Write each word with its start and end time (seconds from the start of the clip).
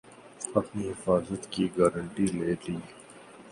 اپنی 0.59 0.83
حفاظت 0.91 1.41
کی 1.53 1.63
گارنٹی 1.77 2.25
لے 2.37 2.51
لی 2.63 2.75